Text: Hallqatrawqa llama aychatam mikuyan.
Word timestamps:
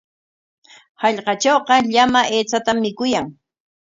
Hallqatrawqa 1.01 1.75
llama 1.93 2.21
aychatam 2.33 2.77
mikuyan. 2.85 3.25